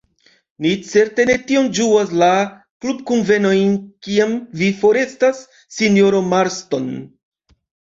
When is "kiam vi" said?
4.09-4.75